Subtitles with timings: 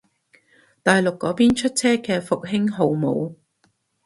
[0.81, 3.35] 大陸嗰邊出車嘅復興號冇